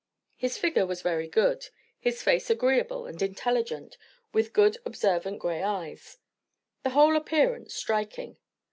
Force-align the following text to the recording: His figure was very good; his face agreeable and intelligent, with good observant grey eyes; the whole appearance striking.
His 0.35 0.57
figure 0.57 0.87
was 0.87 1.03
very 1.03 1.27
good; 1.27 1.67
his 1.99 2.23
face 2.23 2.49
agreeable 2.49 3.05
and 3.05 3.21
intelligent, 3.21 3.99
with 4.33 4.51
good 4.51 4.79
observant 4.83 5.37
grey 5.37 5.61
eyes; 5.61 6.17
the 6.81 6.89
whole 6.89 7.15
appearance 7.15 7.75
striking. 7.75 8.37